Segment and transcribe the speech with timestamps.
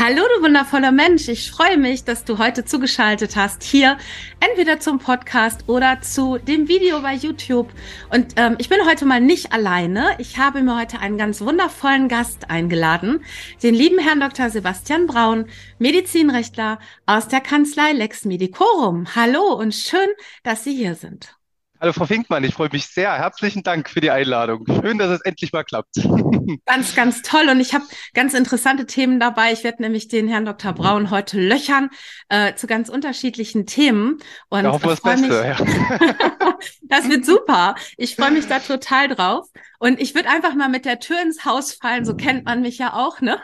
[0.00, 1.28] Hallo, du wundervoller Mensch.
[1.28, 3.98] Ich freue mich, dass du heute zugeschaltet hast hier,
[4.40, 7.70] entweder zum Podcast oder zu dem Video bei YouTube.
[8.08, 10.16] Und ähm, ich bin heute mal nicht alleine.
[10.18, 13.22] Ich habe mir heute einen ganz wundervollen Gast eingeladen,
[13.62, 14.48] den lieben Herrn Dr.
[14.48, 15.44] Sebastian Braun,
[15.78, 19.14] Medizinrechtler aus der Kanzlei Lex Medicorum.
[19.14, 20.08] Hallo und schön,
[20.42, 21.36] dass Sie hier sind.
[21.82, 23.12] Hallo Frau Finkmann, ich freue mich sehr.
[23.12, 24.64] Herzlichen Dank für die Einladung.
[24.68, 25.96] Schön, dass es endlich mal klappt.
[26.64, 27.48] Ganz, ganz toll.
[27.50, 29.52] Und ich habe ganz interessante Themen dabei.
[29.52, 30.72] Ich werde nämlich den Herrn Dr.
[30.72, 31.90] Braun heute löchern
[32.28, 34.18] äh, zu ganz unterschiedlichen Themen.
[34.48, 35.28] Und ja, hoffen wir das Beste.
[35.28, 36.58] Mich, ja.
[36.82, 37.74] das wird super.
[37.96, 39.48] Ich freue mich da total drauf.
[39.78, 42.04] Und ich würde einfach mal mit der Tür ins Haus fallen.
[42.04, 43.40] So kennt man mich ja auch, ne?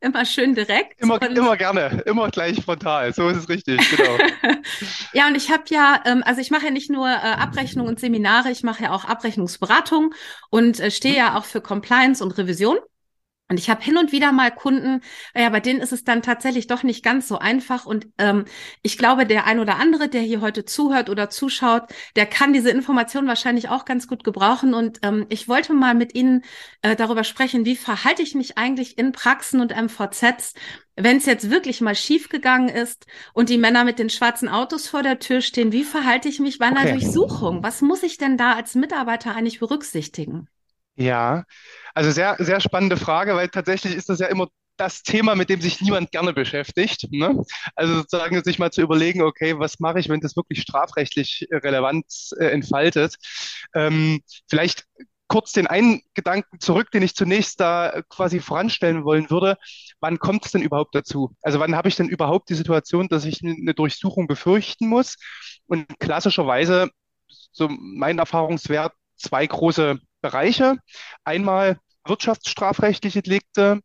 [0.00, 1.00] Immer schön direkt.
[1.00, 3.12] Immer, immer gerne, immer gleich frontal.
[3.12, 4.18] So ist es richtig, genau.
[5.12, 8.00] ja, und ich habe ja, ähm, also ich mache ja nicht nur äh, Abrechnung und
[8.00, 10.14] Seminare, ich mache ja auch Abrechnungsberatung
[10.50, 12.78] und äh, stehe ja auch für Compliance und Revision.
[13.50, 15.00] Und ich habe hin und wieder mal Kunden,
[15.34, 17.86] ja, bei denen ist es dann tatsächlich doch nicht ganz so einfach.
[17.86, 18.44] Und ähm,
[18.82, 22.68] ich glaube, der ein oder andere, der hier heute zuhört oder zuschaut, der kann diese
[22.70, 24.74] Information wahrscheinlich auch ganz gut gebrauchen.
[24.74, 26.44] Und ähm, ich wollte mal mit Ihnen
[26.82, 30.52] äh, darüber sprechen, wie verhalte ich mich eigentlich in Praxen und MVZs,
[30.96, 34.88] wenn es jetzt wirklich mal schief gegangen ist und die Männer mit den schwarzen Autos
[34.88, 36.92] vor der Tür stehen, wie verhalte ich mich bei einer okay.
[36.92, 37.62] Durchsuchung?
[37.62, 40.48] Was muss ich denn da als Mitarbeiter eigentlich berücksichtigen?
[40.98, 41.44] Ja,
[41.94, 45.60] also sehr, sehr spannende Frage, weil tatsächlich ist das ja immer das Thema, mit dem
[45.60, 47.06] sich niemand gerne beschäftigt.
[47.12, 47.44] Ne?
[47.76, 52.32] Also sozusagen sich mal zu überlegen, okay, was mache ich, wenn das wirklich strafrechtlich Relevanz
[52.38, 53.16] äh, entfaltet?
[53.74, 54.20] Ähm,
[54.50, 54.86] vielleicht
[55.28, 59.56] kurz den einen Gedanken zurück, den ich zunächst da quasi voranstellen wollen würde.
[60.00, 61.34] Wann kommt es denn überhaupt dazu?
[61.42, 65.16] Also wann habe ich denn überhaupt die Situation, dass ich eine Durchsuchung befürchten muss?
[65.66, 66.90] Und klassischerweise,
[67.52, 70.76] so mein Erfahrungswert, zwei große Bereiche.
[71.24, 73.80] Einmal wirtschaftsstrafrechtliche Delikte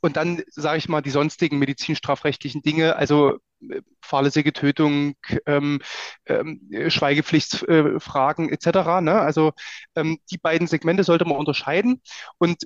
[0.00, 5.14] und dann, sage ich mal, die sonstigen medizinstrafrechtlichen Dinge, also äh, fahrlässige Tötung,
[5.46, 5.80] ähm,
[6.26, 9.00] ähm, Schweigepflichtsfragen äh, etc.
[9.00, 9.14] Ne?
[9.20, 9.52] Also
[9.94, 12.02] ähm, die beiden Segmente sollte man unterscheiden.
[12.38, 12.64] Und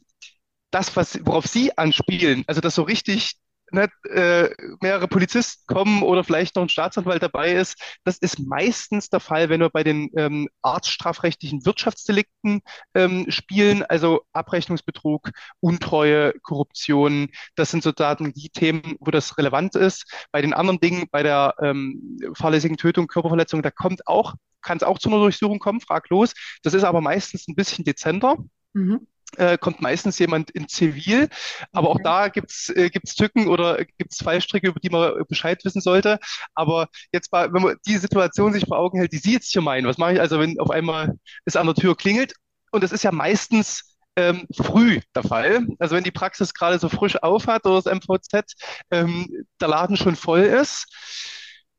[0.70, 3.37] das, was, worauf Sie anspielen, also das so richtig
[3.72, 7.76] nicht, äh, mehrere Polizisten kommen oder vielleicht noch ein Staatsanwalt dabei ist.
[8.04, 12.60] Das ist meistens der Fall, wenn wir bei den ähm, arztstrafrechtlichen Wirtschaftsdelikten
[12.94, 15.30] ähm, spielen, also Abrechnungsbetrug,
[15.60, 17.28] Untreue, Korruption.
[17.54, 20.04] Das sind sozusagen die Themen, wo das relevant ist.
[20.32, 24.82] Bei den anderen Dingen, bei der ähm, fahrlässigen Tötung, Körperverletzung, da kommt auch, kann es
[24.82, 26.34] auch zu einer Durchsuchung kommen, fraglos.
[26.62, 28.36] Das ist aber meistens ein bisschen dezenter.
[28.72, 31.28] Mhm äh, kommt meistens jemand in Zivil.
[31.72, 35.80] Aber auch da gibt's äh, gibt's Tücken oder gibt's Fallstricke, über die man Bescheid wissen
[35.80, 36.18] sollte.
[36.54, 39.62] Aber jetzt mal, wenn man die Situation sich vor Augen hält, die Sie jetzt hier
[39.62, 42.34] meinen, was mache ich also, wenn auf einmal es an der Tür klingelt?
[42.70, 45.66] Und das ist ja meistens ähm, früh der Fall.
[45.78, 48.54] Also wenn die Praxis gerade so frisch aufhat oder das MVZ,
[48.90, 49.28] ähm,
[49.60, 50.86] der Laden schon voll ist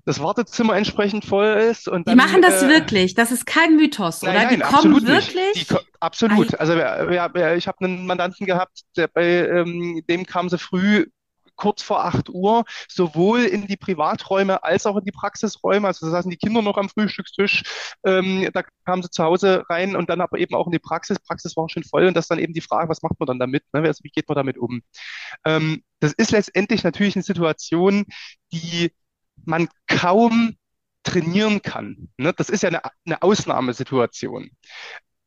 [0.09, 1.87] das Wartezimmer entsprechend voll ist.
[1.87, 3.13] Und dann, die machen das äh, wirklich.
[3.13, 4.45] Das ist kein Mythos, nein, oder?
[4.45, 5.67] Nein, die kommen wirklich.
[5.67, 6.59] Die, absolut.
[6.59, 11.05] Also wir, wir, ich habe einen Mandanten gehabt, der bei ähm, dem kam sie früh
[11.55, 15.85] kurz vor 8 Uhr sowohl in die Privaträume als auch in die Praxisräume.
[15.85, 17.63] Also da saßen die Kinder noch am Frühstückstisch.
[18.03, 21.19] Ähm, da kamen sie zu Hause rein und dann aber eben auch in die Praxis.
[21.19, 23.63] Praxis war schon voll und das dann eben die Frage, was macht man dann damit?
[23.73, 23.81] Ne?
[23.81, 24.81] Also wie geht man damit um?
[25.45, 28.05] Ähm, das ist letztendlich natürlich eine Situation,
[28.51, 28.91] die
[29.45, 30.55] man kaum
[31.03, 32.09] trainieren kann.
[32.17, 32.33] Ne?
[32.33, 34.51] Das ist ja eine, eine Ausnahmesituation.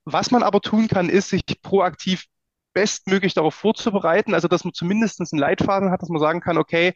[0.04, 2.24] Was man aber tun kann, ist, sich proaktiv
[2.72, 6.94] bestmöglich darauf vorzubereiten, also dass man zumindest einen Leitfaden hat, dass man sagen kann, okay,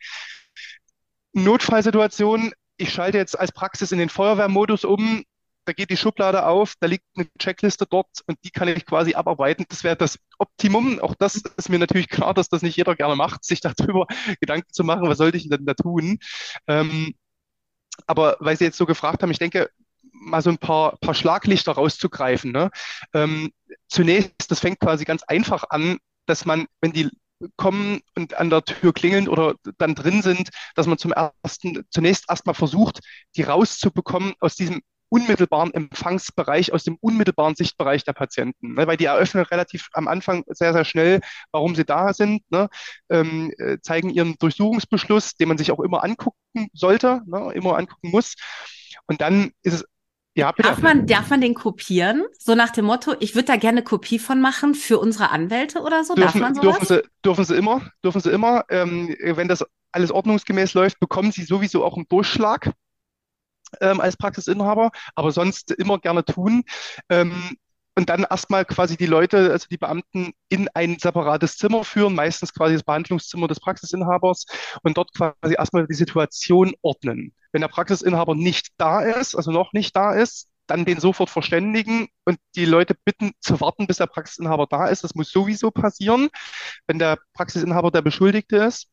[1.32, 5.22] Notfallsituation, ich schalte jetzt als Praxis in den Feuerwehrmodus um,
[5.66, 9.14] da geht die Schublade auf, da liegt eine Checkliste dort und die kann ich quasi
[9.14, 9.66] abarbeiten.
[9.68, 11.00] Das wäre das Optimum.
[11.00, 14.06] Auch das ist mir natürlich klar, dass das nicht jeder gerne macht, sich darüber
[14.40, 16.18] Gedanken zu machen, was sollte ich denn da tun.
[16.68, 17.14] Ähm,
[18.06, 19.70] aber weil Sie jetzt so gefragt haben, ich denke,
[20.12, 22.52] mal so ein paar, paar Schlaglichter rauszugreifen.
[22.52, 22.70] Ne?
[23.12, 23.50] Ähm,
[23.88, 27.10] zunächst, das fängt quasi ganz einfach an, dass man, wenn die
[27.56, 32.24] kommen und an der Tür klingeln oder dann drin sind, dass man zum ersten, zunächst
[32.28, 33.00] erstmal versucht,
[33.36, 38.74] die rauszubekommen aus diesem unmittelbaren Empfangsbereich, aus dem unmittelbaren Sichtbereich der Patienten.
[38.74, 38.86] Ne?
[38.86, 41.20] Weil die eröffnen relativ am Anfang sehr, sehr schnell,
[41.52, 42.68] warum sie da sind, ne?
[43.08, 47.52] ähm, äh, zeigen ihren Durchsuchungsbeschluss, den man sich auch immer angucken sollte, ne?
[47.54, 48.34] immer angucken muss.
[49.06, 49.84] Und dann ist es
[50.36, 50.68] ja, bitte.
[50.68, 52.26] Darf man, darf man den kopieren?
[52.38, 55.80] So nach dem Motto, ich würde da gerne eine Kopie von machen für unsere Anwälte
[55.80, 56.14] oder so?
[56.14, 56.78] Dürfen, darf man sowas?
[56.78, 58.64] Dürfen sie, dürfen sie immer, dürfen sie immer.
[58.68, 62.70] Ähm, wenn das alles ordnungsgemäß läuft, bekommen sie sowieso auch einen Durchschlag
[63.80, 66.64] ähm, als Praxisinhaber, aber sonst immer gerne tun.
[67.08, 67.56] Ähm,
[67.98, 72.52] und dann erstmal quasi die Leute, also die Beamten, in ein separates Zimmer führen, meistens
[72.52, 74.44] quasi das Behandlungszimmer des Praxisinhabers
[74.82, 77.32] und dort quasi erstmal die Situation ordnen.
[77.52, 82.08] Wenn der Praxisinhaber nicht da ist, also noch nicht da ist, dann den sofort verständigen
[82.24, 85.04] und die Leute bitten zu warten, bis der Praxisinhaber da ist.
[85.04, 86.28] Das muss sowieso passieren,
[86.86, 88.88] wenn der Praxisinhaber der Beschuldigte ist.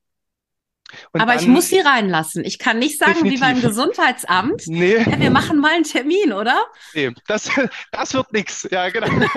[1.11, 2.43] Und Aber ich muss sie reinlassen.
[2.45, 3.39] Ich kann nicht sagen, definitiv.
[3.39, 4.63] wie beim Gesundheitsamt.
[4.73, 4.97] Nee.
[4.97, 6.65] Ja, wir machen mal einen Termin, oder?
[6.93, 7.49] Nee, das,
[7.91, 8.67] das wird nichts.
[8.71, 9.07] Ja, genau.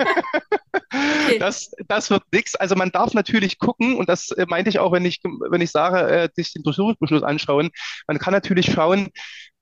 [0.89, 1.39] Okay.
[1.39, 2.55] Das, das wird nichts.
[2.55, 5.71] Also man darf natürlich gucken, und das äh, meinte ich auch, wenn ich, wenn ich
[5.71, 7.71] sage, äh, sich den Durchsuchungsbeschluss anschauen.
[8.07, 9.09] Man kann natürlich schauen,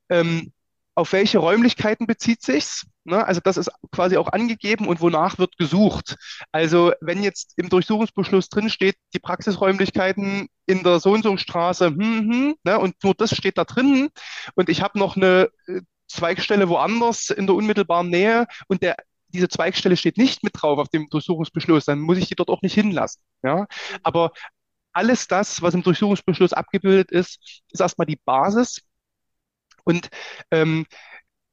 [0.09, 0.51] ähm,
[0.95, 2.87] auf welche Räumlichkeiten bezieht sich's?
[3.03, 3.25] Ne?
[3.25, 6.15] Also das ist quasi auch angegeben und wonach wird gesucht.
[6.51, 11.87] Also wenn jetzt im Durchsuchungsbeschluss drin steht, die Praxisräumlichkeiten in der so und so Straße,
[11.87, 12.79] hm, hm, ne?
[12.79, 14.09] und nur das steht da drin
[14.55, 18.95] und ich habe noch eine äh, Zweigstelle woanders in der unmittelbaren Nähe und der
[19.29, 22.61] diese Zweigstelle steht nicht mit drauf auf dem Durchsuchungsbeschluss, dann muss ich die dort auch
[22.61, 23.21] nicht hinlassen.
[23.43, 23.67] Ja?
[24.01, 24.31] Aber
[24.93, 28.81] alles das, was im Durchsuchungsbeschluss abgebildet ist, ist erstmal die Basis
[29.85, 30.09] und
[30.51, 30.85] ähm,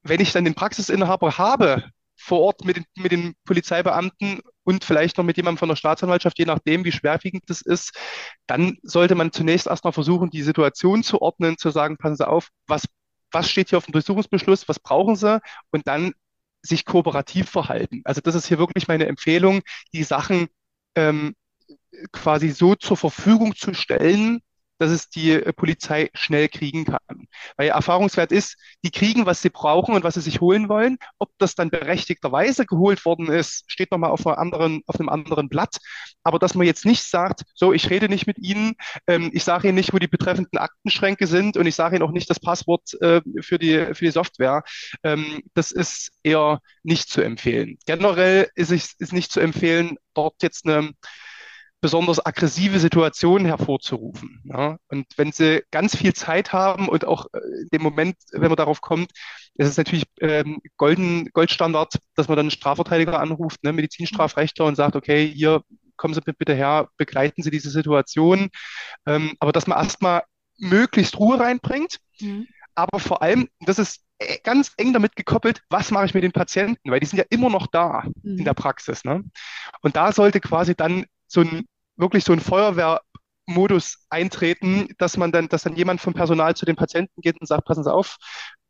[0.02, 1.84] wenn ich dann den Praxisinhaber habe
[2.16, 6.38] vor Ort mit den, mit den Polizeibeamten und vielleicht noch mit jemandem von der Staatsanwaltschaft,
[6.38, 7.96] je nachdem, wie schwerwiegend das ist,
[8.46, 12.48] dann sollte man zunächst erstmal versuchen, die Situation zu ordnen, zu sagen, passen Sie auf,
[12.66, 12.86] was,
[13.32, 15.40] was steht hier auf dem Durchsuchungsbeschluss, was brauchen Sie?
[15.70, 16.12] Und dann
[16.62, 18.02] sich kooperativ verhalten.
[18.04, 19.62] Also das ist hier wirklich meine Empfehlung,
[19.92, 20.48] die Sachen
[20.94, 21.34] ähm,
[22.12, 24.40] quasi so zur Verfügung zu stellen,
[24.82, 27.28] dass es die äh, Polizei schnell kriegen kann.
[27.56, 30.98] Weil Erfahrungswert ist, die kriegen, was sie brauchen und was sie sich holen wollen.
[31.18, 35.76] Ob das dann berechtigterweise geholt worden ist, steht nochmal auf, auf einem anderen Blatt.
[36.24, 38.74] Aber dass man jetzt nicht sagt, so, ich rede nicht mit Ihnen,
[39.06, 42.12] ähm, ich sage Ihnen nicht, wo die betreffenden Aktenschränke sind und ich sage Ihnen auch
[42.12, 44.64] nicht das Passwort äh, für, die, für die Software,
[45.04, 47.78] ähm, das ist eher nicht zu empfehlen.
[47.86, 50.92] Generell ist es ist nicht zu empfehlen, dort jetzt eine
[51.82, 54.40] besonders aggressive Situationen hervorzurufen.
[54.44, 54.78] Ja?
[54.88, 58.56] Und wenn sie ganz viel Zeit haben und auch äh, in dem Moment, wenn man
[58.56, 59.10] darauf kommt,
[59.56, 64.76] ist es natürlich ähm, golden, Goldstandard, dass man dann einen Strafverteidiger anruft, ne, Medizinstrafrechtler und
[64.76, 65.62] sagt, okay, hier
[65.96, 68.48] kommen Sie bitte her, begleiten Sie diese Situation.
[69.04, 70.22] Ähm, aber dass man erstmal
[70.58, 72.46] möglichst Ruhe reinbringt, mhm.
[72.76, 76.32] aber vor allem, das ist äh, ganz eng damit gekoppelt, was mache ich mit den
[76.32, 78.38] Patienten, weil die sind ja immer noch da mhm.
[78.38, 79.04] in der Praxis.
[79.04, 79.24] Ne?
[79.80, 81.64] Und da sollte quasi dann so ein
[81.96, 86.76] wirklich so ein Feuerwehrmodus eintreten, dass man dann, dass dann jemand vom Personal zu den
[86.76, 88.16] Patienten geht und sagt, passen Sie auf,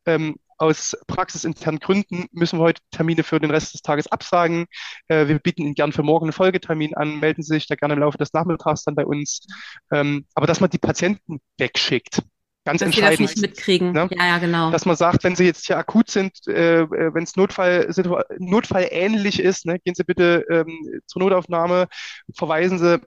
[0.07, 4.67] ähm, aus praxisinternen Gründen müssen wir heute Termine für den Rest des Tages absagen.
[5.09, 7.19] Äh, wir bieten Ihnen gern für morgen einen Folgetermin an.
[7.19, 9.45] Melden Sie sich da gerne im Laufe des Nachmittags dann bei uns.
[9.91, 12.23] Ähm, aber dass man die Patienten wegschickt.
[12.65, 13.13] Ganz dass entscheidend.
[13.13, 13.93] Dass sie das nicht mitkriegen.
[13.93, 14.09] Ne?
[14.13, 14.71] Ja, ja, genau.
[14.71, 17.91] Dass man sagt, wenn sie jetzt hier akut sind, äh, wenn es Notfall,
[18.39, 21.89] Notfall ähnlich ist, ne, gehen Sie bitte ähm, zur Notaufnahme,
[22.35, 23.01] verweisen Sie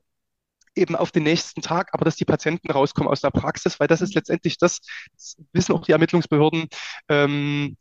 [0.76, 4.02] eben auf den nächsten Tag, aber dass die Patienten rauskommen aus der Praxis, weil das
[4.02, 4.82] ist letztendlich das,
[5.14, 6.68] das wissen auch die Ermittlungsbehörden,
[7.08, 7.78] ähm,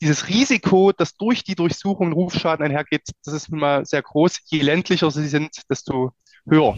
[0.00, 4.38] dieses Risiko, dass durch die Durchsuchung Rufschaden einhergeht, das ist nun mal sehr groß.
[4.44, 6.12] Je ländlicher sie sind, desto
[6.48, 6.76] höher.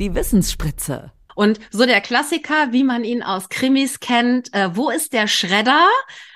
[0.00, 1.12] Die Wissensspritze.
[1.34, 5.88] Und so der Klassiker, wie man ihn aus Krimis kennt, äh, wo ist der Schredder?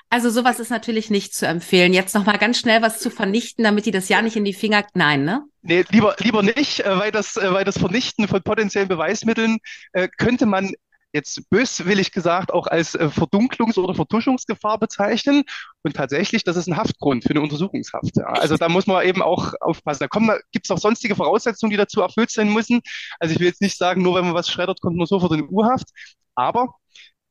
[0.09, 1.93] Also sowas ist natürlich nicht zu empfehlen.
[1.93, 4.53] Jetzt noch mal ganz schnell was zu vernichten, damit die das ja nicht in die
[4.53, 5.43] Finger, nein, ne?
[5.63, 9.57] Nee, lieber, lieber nicht, äh, weil das, äh, weil das Vernichten von potenziellen Beweismitteln
[9.91, 10.71] äh, könnte man
[11.13, 15.43] jetzt böswillig gesagt auch als Verdunklungs- oder Vertuschungsgefahr bezeichnen.
[15.83, 18.17] Und tatsächlich, das ist ein Haftgrund für eine Untersuchungshaft.
[18.17, 18.25] Ja.
[18.25, 20.07] Also da muss man eben auch aufpassen.
[20.09, 22.81] Da gibt es auch sonstige Voraussetzungen, die dazu erfüllt sein müssen.
[23.19, 25.47] Also ich will jetzt nicht sagen, nur wenn man was schreddert, kommt man sofort in
[25.49, 25.87] U-Haft.
[26.35, 26.75] Aber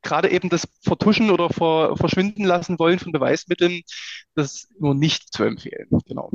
[0.02, 3.82] gerade eben das Vertuschen oder ver Verschwinden lassen wollen von Beweismitteln,
[4.34, 5.88] das ist nur nicht zu empfehlen.
[6.06, 6.30] Genau.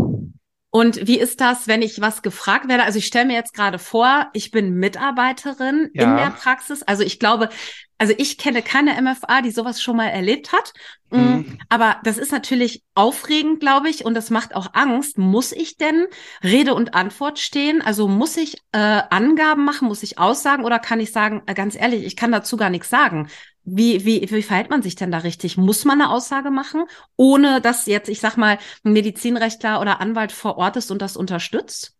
[0.73, 2.83] Und wie ist das, wenn ich was gefragt werde?
[2.83, 6.03] Also ich stelle mir jetzt gerade vor, ich bin Mitarbeiterin ja.
[6.03, 6.81] in der Praxis.
[6.81, 7.49] Also ich glaube,
[7.97, 10.73] also ich kenne keine MFA, die sowas schon mal erlebt hat.
[11.09, 11.59] Mm, mhm.
[11.67, 15.17] Aber das ist natürlich aufregend, glaube ich, und das macht auch Angst.
[15.17, 16.07] Muss ich denn
[16.41, 17.81] Rede und Antwort stehen?
[17.81, 21.75] Also muss ich äh, Angaben machen, muss ich Aussagen oder kann ich sagen, äh, ganz
[21.75, 23.27] ehrlich, ich kann dazu gar nichts sagen?
[23.73, 25.57] Wie, wie, wie verhält man sich denn da richtig?
[25.57, 26.83] Muss man eine Aussage machen,
[27.15, 31.15] ohne dass jetzt, ich sag mal, ein Medizinrechtler oder Anwalt vor Ort ist und das
[31.15, 31.95] unterstützt?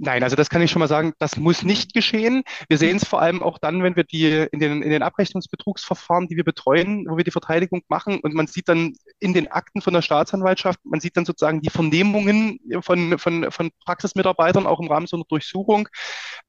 [0.00, 2.42] Nein, also das kann ich schon mal sagen, das muss nicht geschehen.
[2.68, 6.26] Wir sehen es vor allem auch dann, wenn wir die in den, in den Abrechnungsbetrugsverfahren,
[6.26, 9.80] die wir betreuen, wo wir die Verteidigung machen und man sieht dann in den Akten
[9.80, 14.88] von der Staatsanwaltschaft, man sieht dann sozusagen die Vernehmungen von, von, von Praxismitarbeitern auch im
[14.88, 15.88] Rahmen so einer Durchsuchung.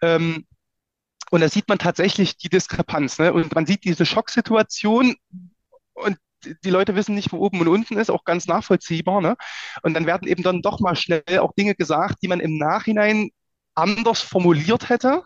[0.01, 0.45] Ähm,
[1.32, 3.20] und da sieht man tatsächlich die Diskrepanz.
[3.20, 3.34] Ne?
[3.34, 5.15] Und man sieht diese Schocksituation
[5.94, 6.17] und
[6.63, 9.22] die Leute wissen nicht, wo oben und unten ist, auch ganz nachvollziehbar.
[9.22, 9.36] Ne?
[9.82, 13.29] Und dann werden eben dann doch mal schnell auch Dinge gesagt, die man im Nachhinein
[13.74, 15.24] anders formuliert hätte.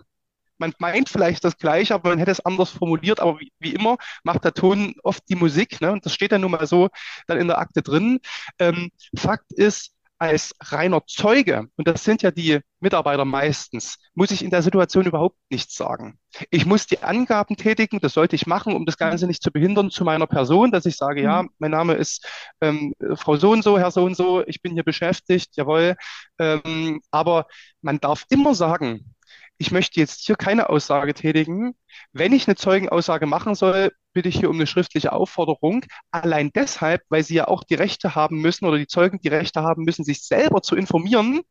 [0.57, 3.19] Man meint vielleicht das Gleiche, aber man hätte es anders formuliert.
[3.19, 5.79] Aber wie, wie immer macht der Ton oft die Musik.
[5.81, 5.91] Ne?
[5.91, 6.89] Und das steht dann nun mal so
[7.27, 8.19] dann in der Akte drin.
[8.59, 14.43] Ähm, Fakt ist, als reiner Zeuge, und das sind ja die Mitarbeiter meistens, muss ich
[14.43, 16.19] in der Situation überhaupt nichts sagen.
[16.49, 19.91] Ich muss die Angaben tätigen, das sollte ich machen, um das Ganze nicht zu behindern
[19.91, 21.49] zu meiner Person, dass ich sage, ja, mhm.
[21.57, 22.27] mein Name ist
[22.59, 25.95] ähm, Frau so und so, Herr so und so, ich bin hier beschäftigt, jawohl.
[26.37, 27.47] Ähm, aber
[27.81, 29.15] man darf immer sagen,
[29.57, 31.75] ich möchte jetzt hier keine Aussage tätigen.
[32.11, 35.85] Wenn ich eine Zeugenaussage machen soll, bitte ich hier um eine schriftliche Aufforderung.
[36.11, 39.61] Allein deshalb, weil Sie ja auch die Rechte haben müssen oder die Zeugen die Rechte
[39.61, 41.41] haben müssen, sich selber zu informieren,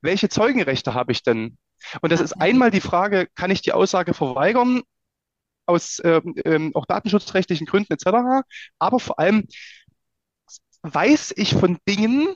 [0.00, 1.56] welche Zeugenrechte habe ich denn?
[2.00, 4.82] Und das ist einmal die Frage, kann ich die Aussage verweigern
[5.66, 8.44] aus ähm, ähm, auch datenschutzrechtlichen Gründen etc.
[8.78, 9.46] Aber vor allem
[10.82, 12.34] weiß ich von Dingen,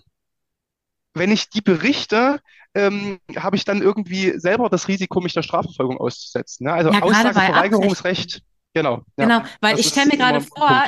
[1.15, 2.41] wenn ich die berichte,
[2.75, 6.67] ähm, habe ich dann irgendwie selber das Risiko, mich der Strafverfolgung auszusetzen.
[6.67, 6.73] Ne?
[6.73, 8.43] Also ja, Aussageverweigerungsrecht,
[8.77, 9.03] genau.
[9.17, 10.85] Genau, weil ich stelle mir gerade vor,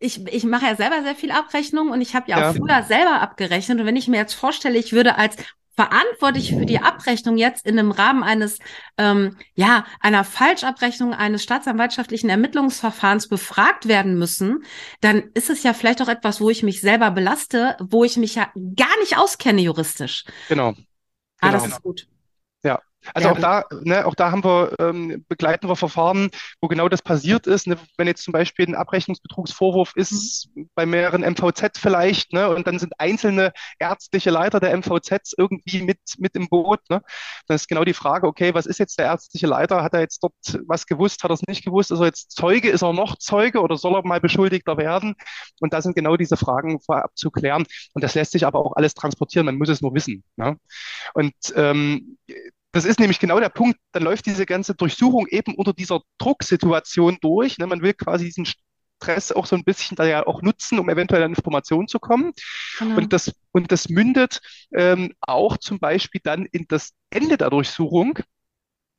[0.00, 2.52] ich, ich mache ja selber sehr viel Abrechnung und ich habe ja auch ja.
[2.52, 3.80] früher selber abgerechnet.
[3.80, 5.36] Und wenn ich mir jetzt vorstelle, ich würde als
[5.74, 8.58] verantwortlich für die Abrechnung jetzt in dem Rahmen eines,
[8.98, 14.64] ähm, ja, einer Falschabrechnung eines staatsanwaltschaftlichen Ermittlungsverfahrens befragt werden müssen,
[15.00, 18.34] dann ist es ja vielleicht auch etwas, wo ich mich selber belaste, wo ich mich
[18.34, 20.24] ja gar nicht auskenne juristisch.
[20.48, 20.74] Genau.
[21.40, 21.52] Ah, genau.
[21.52, 22.06] das ist gut.
[23.14, 23.34] Also ja.
[23.34, 26.30] auch da, ne, auch da haben wir, ähm, begleiten wir Verfahren,
[26.60, 27.66] wo genau das passiert ist.
[27.66, 27.76] Ne?
[27.96, 30.68] Wenn jetzt zum Beispiel ein Abrechnungsbetrugsvorwurf ist mhm.
[30.74, 35.98] bei mehreren MVZ vielleicht, ne, und dann sind einzelne ärztliche Leiter der MVZs irgendwie mit,
[36.18, 37.02] mit im Boot, ne?
[37.46, 39.82] Dann ist genau die Frage, okay, was ist jetzt der ärztliche Leiter?
[39.82, 40.34] Hat er jetzt dort
[40.66, 41.22] was gewusst?
[41.22, 41.90] Hat er es nicht gewusst?
[41.90, 42.70] Ist er jetzt Zeuge?
[42.70, 45.14] Ist er noch Zeuge oder soll er mal Beschuldigter werden?
[45.60, 47.64] Und da sind genau diese Fragen vorab zu klären.
[47.94, 49.46] Und das lässt sich aber auch alles transportieren.
[49.46, 50.24] Man muss es nur wissen.
[50.36, 50.56] Ne?
[51.14, 52.18] Und ähm,
[52.72, 57.18] das ist nämlich genau der Punkt, dann läuft diese ganze Durchsuchung eben unter dieser Drucksituation
[57.20, 57.58] durch.
[57.58, 57.66] Ne?
[57.66, 61.22] Man will quasi diesen Stress auch so ein bisschen da ja auch nutzen, um eventuell
[61.22, 62.32] an Informationen zu kommen.
[62.78, 62.96] Genau.
[62.96, 64.40] Und, das, und das mündet
[64.74, 68.18] ähm, auch zum Beispiel dann in das Ende der Durchsuchung.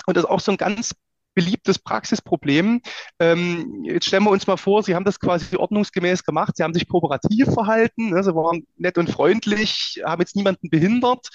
[0.05, 0.93] Und das ist auch so ein ganz
[1.33, 2.81] beliebtes Praxisproblem.
[3.17, 6.75] Ähm, jetzt stellen wir uns mal vor, Sie haben das quasi ordnungsgemäß gemacht, Sie haben
[6.75, 8.23] sich kooperativ verhalten, ne?
[8.23, 11.29] Sie waren nett und freundlich, haben jetzt niemanden behindert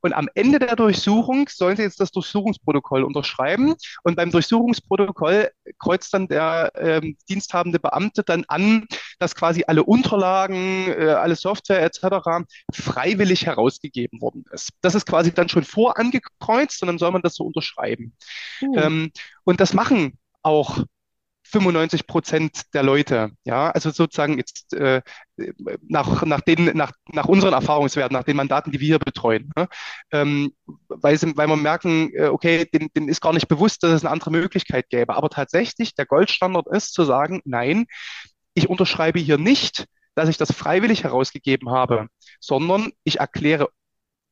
[0.00, 3.74] und am Ende der Durchsuchung sollen Sie jetzt das Durchsuchungsprotokoll unterschreiben.
[4.04, 8.86] Und beim Durchsuchungsprotokoll kreuzt dann der ähm, diensthabende Beamte dann an,
[9.18, 12.46] dass quasi alle Unterlagen, äh, alle Software etc.
[12.72, 14.70] freiwillig herausgegeben worden ist.
[14.80, 18.12] Das ist quasi dann schon vorangekreuzt und dann soll man das so unterschreiben.
[18.62, 18.76] Uh.
[18.76, 19.10] Ähm,
[19.44, 20.84] und das machen auch
[21.50, 25.02] 95 Prozent der Leute, ja, also sozusagen jetzt äh,
[25.88, 29.68] nach, nach, den, nach, nach unseren Erfahrungswerten, nach den Mandaten, die wir hier betreuen, ne?
[30.12, 30.52] ähm,
[30.88, 34.04] weil, sie, weil wir merken, äh, okay, den, den ist gar nicht bewusst, dass es
[34.04, 35.14] eine andere Möglichkeit gäbe.
[35.14, 37.86] Aber tatsächlich, der Goldstandard ist zu sagen, nein,
[38.54, 42.08] ich unterschreibe hier nicht, dass ich das freiwillig herausgegeben habe,
[42.40, 43.68] sondern ich erkläre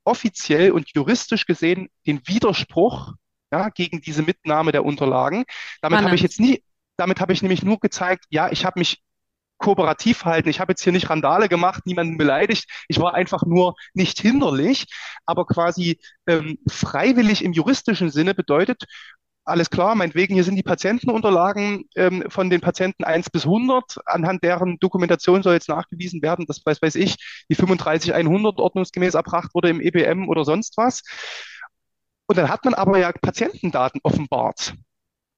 [0.04, 3.14] offiziell und juristisch gesehen den Widerspruch
[3.52, 5.44] ja, gegen diese Mitnahme der Unterlagen.
[5.80, 6.62] Damit habe ich jetzt nie,
[6.96, 9.02] damit habe ich nämlich nur gezeigt, ja, ich habe mich
[9.58, 10.48] kooperativ verhalten.
[10.48, 12.68] Ich habe jetzt hier nicht Randale gemacht, niemanden beleidigt.
[12.88, 14.86] Ich war einfach nur nicht hinderlich,
[15.24, 18.84] aber quasi ähm, freiwillig im juristischen Sinne bedeutet,
[19.46, 24.42] alles klar, meinetwegen, hier sind die Patientenunterlagen ähm, von den Patienten 1 bis 100, anhand
[24.42, 27.16] deren Dokumentation soll jetzt nachgewiesen werden, dass, weiß, weiß ich,
[27.48, 31.02] die 35100 ordnungsgemäß erbracht wurde im EBM oder sonst was.
[32.26, 34.74] Und dann hat man aber ja Patientendaten offenbart.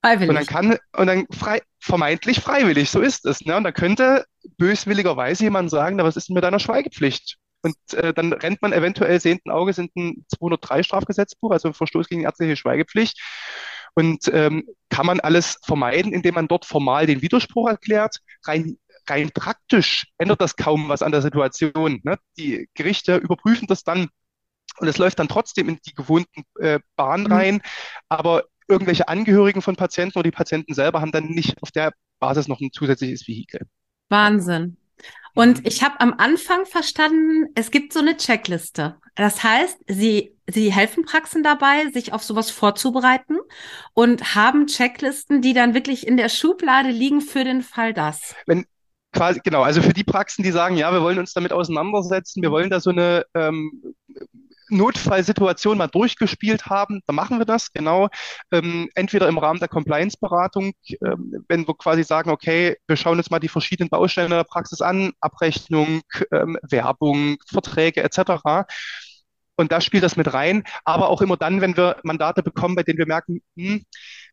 [0.02, 0.28] Freiwillig.
[0.28, 3.44] Und dann kann, und dann frei, vermeintlich freiwillig, so ist es.
[3.44, 3.56] Ne?
[3.56, 4.24] Und da könnte
[4.56, 7.36] böswilligerweise jemand sagen, na, was ist denn mit deiner Schweigepflicht?
[7.62, 12.22] Und äh, dann rennt man eventuell sehenden Auges in ein 203 Strafgesetzbuch, also Verstoß gegen
[12.22, 13.20] ärztliche Schweigepflicht.
[13.94, 18.18] Und ähm, kann man alles vermeiden, indem man dort formal den Widerspruch erklärt.
[18.44, 18.78] Rein,
[19.08, 22.00] rein praktisch ändert das kaum was an der Situation.
[22.04, 22.16] Ne?
[22.36, 24.08] Die Gerichte überprüfen das dann
[24.78, 27.32] und es läuft dann trotzdem in die gewohnten äh, Bahnen mhm.
[27.32, 27.62] rein.
[28.08, 32.48] Aber irgendwelche Angehörigen von Patienten oder die Patienten selber haben dann nicht auf der Basis
[32.48, 33.66] noch ein zusätzliches Vehikel.
[34.08, 34.76] Wahnsinn.
[35.34, 38.96] Und ich habe am Anfang verstanden, es gibt so eine Checkliste.
[39.14, 43.36] Das heißt, sie, sie helfen Praxen dabei, sich auf sowas vorzubereiten
[43.94, 48.34] und haben Checklisten, die dann wirklich in der Schublade liegen für den Fall das.
[48.46, 48.64] Wenn,
[49.12, 52.50] quasi, genau, also für die Praxen, die sagen, ja, wir wollen uns damit auseinandersetzen, wir
[52.50, 53.94] wollen da so eine ähm,
[54.70, 58.08] Notfallsituation mal durchgespielt haben, dann machen wir das, genau.
[58.50, 60.72] Ähm, entweder im Rahmen der Compliance-Beratung,
[61.02, 64.80] ähm, wenn wir quasi sagen, okay, wir schauen uns mal die verschiedenen Baustellen der Praxis
[64.80, 68.66] an, Abrechnung, ähm, Werbung, Verträge etc.
[69.56, 72.84] Und da spielt das mit rein, aber auch immer dann, wenn wir Mandate bekommen, bei
[72.84, 73.84] denen wir merken, hm,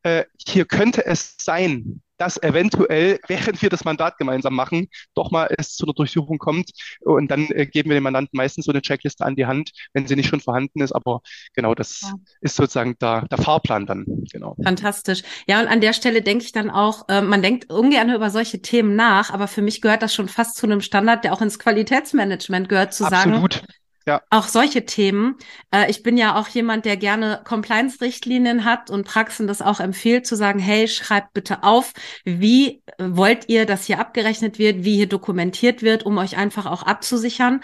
[0.04, 5.54] äh, hier könnte es sein, dass eventuell, während wir das Mandat gemeinsam machen, doch mal
[5.58, 6.72] es zu einer Durchsuchung kommt.
[7.02, 10.08] Und dann äh, geben wir dem Mandanten meistens so eine Checkliste an die Hand, wenn
[10.08, 10.94] sie nicht schon vorhanden ist.
[10.94, 11.22] Aber
[11.54, 12.14] genau, das ja.
[12.42, 14.06] ist sozusagen der, der Fahrplan dann.
[14.32, 14.56] Genau.
[14.64, 15.24] Fantastisch.
[15.48, 18.62] Ja, und an der Stelle denke ich dann auch, äh, man denkt ungern über solche
[18.62, 21.60] Themen nach, aber für mich gehört das schon fast zu einem Standard, der auch ins
[21.60, 23.54] Qualitätsmanagement gehört, zu Absolut.
[23.56, 23.68] sagen,
[24.06, 24.22] ja.
[24.30, 25.36] Auch solche Themen.
[25.72, 30.28] Äh, ich bin ja auch jemand, der gerne Compliance-Richtlinien hat und Praxen das auch empfiehlt,
[30.28, 31.94] zu sagen, hey, schreibt bitte auf,
[32.24, 36.84] wie wollt ihr, dass hier abgerechnet wird, wie hier dokumentiert wird, um euch einfach auch
[36.84, 37.62] abzusichern.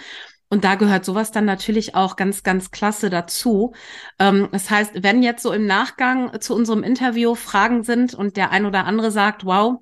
[0.50, 3.74] Und da gehört sowas dann natürlich auch ganz, ganz klasse dazu.
[4.20, 8.52] Ähm, das heißt, wenn jetzt so im Nachgang zu unserem Interview Fragen sind und der
[8.52, 9.80] ein oder andere sagt, wow,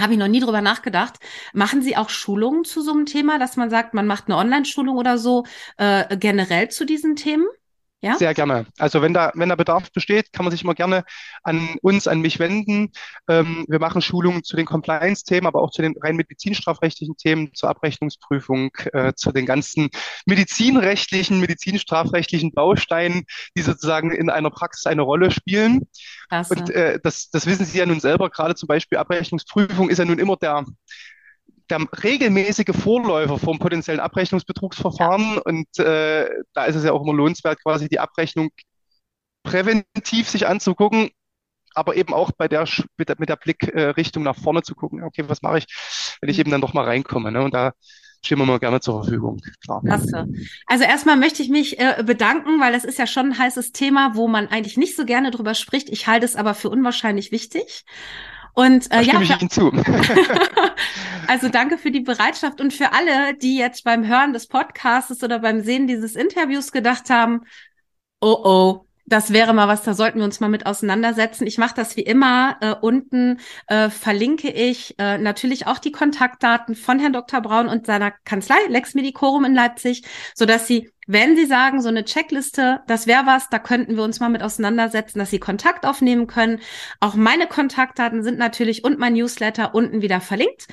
[0.00, 1.18] habe ich noch nie drüber nachgedacht.
[1.52, 4.96] Machen Sie auch Schulungen zu so einem Thema, dass man sagt, man macht eine Online-Schulung
[4.96, 5.44] oder so
[5.76, 7.46] äh, generell zu diesen Themen?
[8.02, 8.16] Ja?
[8.16, 8.66] Sehr gerne.
[8.78, 11.04] Also wenn da, wenn da Bedarf besteht, kann man sich immer gerne
[11.42, 12.92] an uns, an mich wenden.
[13.28, 17.68] Ähm, wir machen Schulungen zu den Compliance-Themen, aber auch zu den rein medizinstrafrechtlichen Themen, zur
[17.68, 19.90] Abrechnungsprüfung, äh, zu den ganzen
[20.24, 23.24] medizinrechtlichen, medizinstrafrechtlichen Bausteinen,
[23.56, 25.82] die sozusagen in einer Praxis eine Rolle spielen.
[26.28, 26.54] Klasse.
[26.54, 30.06] Und äh, das, das wissen Sie ja nun selber, gerade zum Beispiel Abrechnungsprüfung ist ja
[30.06, 30.64] nun immer der
[31.70, 35.34] der regelmäßige Vorläufer vom potenziellen Abrechnungsbetrugsverfahren.
[35.34, 35.42] Ja.
[35.42, 38.50] Und äh, da ist es ja auch immer lohnenswert, quasi die Abrechnung
[39.42, 41.10] präventiv sich anzugucken,
[41.74, 45.02] aber eben auch bei der, mit der, mit der Blickrichtung äh, nach vorne zu gucken.
[45.02, 45.66] Okay, was mache ich,
[46.20, 46.40] wenn ich mhm.
[46.40, 47.32] eben dann doch mal reinkomme?
[47.32, 47.42] Ne?
[47.42, 47.72] Und da
[48.22, 49.40] stehen wir mal gerne zur Verfügung.
[49.64, 49.80] Klar.
[49.82, 50.26] Klasse.
[50.66, 54.14] Also erstmal möchte ich mich äh, bedanken, weil das ist ja schon ein heißes Thema,
[54.14, 55.88] wo man eigentlich nicht so gerne drüber spricht.
[55.88, 57.84] Ich halte es aber für unwahrscheinlich wichtig.
[58.52, 59.70] Und äh, ja, ich Ihnen zu.
[61.26, 65.38] also danke für die Bereitschaft und für alle, die jetzt beim Hören des Podcasts oder
[65.38, 67.42] beim Sehen dieses Interviews gedacht haben,
[68.20, 71.46] oh oh, das wäre mal was, da sollten wir uns mal mit auseinandersetzen.
[71.46, 72.56] Ich mache das wie immer.
[72.60, 77.40] Äh, unten äh, verlinke ich äh, natürlich auch die Kontaktdaten von Herrn Dr.
[77.40, 81.88] Braun und seiner Kanzlei Lex Medicorum in Leipzig, so dass Sie, wenn Sie sagen, so
[81.88, 85.84] eine Checkliste, das wäre was, da könnten wir uns mal mit auseinandersetzen, dass Sie Kontakt
[85.84, 86.60] aufnehmen können.
[87.00, 90.68] Auch meine Kontaktdaten sind natürlich und mein Newsletter unten wieder verlinkt.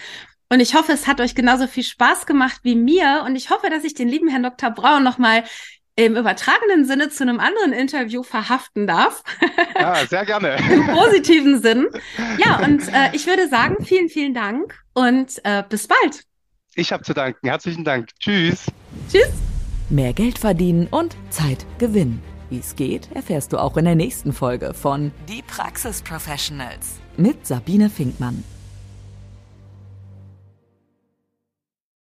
[0.49, 3.23] Und ich hoffe, es hat euch genauso viel Spaß gemacht wie mir.
[3.25, 4.69] Und ich hoffe, dass ich den lieben Herrn Dr.
[4.69, 5.43] Braun nochmal
[5.97, 9.23] im übertragenen Sinne zu einem anderen Interview verhaften darf.
[9.77, 10.55] Ja, sehr gerne.
[10.71, 11.87] Im positiven Sinn.
[12.37, 16.23] Ja, und äh, ich würde sagen, vielen, vielen Dank und äh, bis bald.
[16.75, 17.47] Ich habe zu danken.
[17.47, 18.09] Herzlichen Dank.
[18.19, 18.65] Tschüss.
[19.11, 19.29] Tschüss.
[19.89, 22.21] Mehr Geld verdienen und Zeit gewinnen.
[22.49, 27.47] Wie es geht, erfährst du auch in der nächsten Folge von Die Praxis Professionals mit
[27.47, 28.43] Sabine Finkmann.